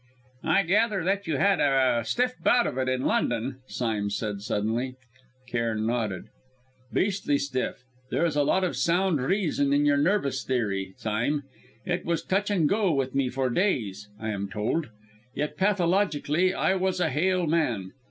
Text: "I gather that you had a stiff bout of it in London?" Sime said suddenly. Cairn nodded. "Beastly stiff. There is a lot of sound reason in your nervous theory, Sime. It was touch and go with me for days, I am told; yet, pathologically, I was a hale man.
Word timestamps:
"I 0.45 0.63
gather 0.63 1.03
that 1.03 1.27
you 1.27 1.37
had 1.37 1.59
a 1.59 2.03
stiff 2.03 2.33
bout 2.43 2.65
of 2.65 2.79
it 2.79 2.89
in 2.89 3.03
London?" 3.03 3.57
Sime 3.67 4.09
said 4.09 4.41
suddenly. 4.41 4.95
Cairn 5.47 5.85
nodded. 5.85 6.29
"Beastly 6.91 7.37
stiff. 7.37 7.83
There 8.09 8.25
is 8.25 8.35
a 8.35 8.41
lot 8.41 8.63
of 8.63 8.75
sound 8.75 9.21
reason 9.21 9.71
in 9.73 9.85
your 9.85 9.97
nervous 9.97 10.43
theory, 10.43 10.95
Sime. 10.97 11.43
It 11.85 12.03
was 12.03 12.23
touch 12.23 12.49
and 12.49 12.67
go 12.67 12.91
with 12.91 13.13
me 13.13 13.29
for 13.29 13.51
days, 13.51 14.09
I 14.19 14.29
am 14.29 14.49
told; 14.49 14.89
yet, 15.35 15.55
pathologically, 15.55 16.51
I 16.51 16.73
was 16.73 16.99
a 16.99 17.11
hale 17.11 17.45
man. 17.45 17.91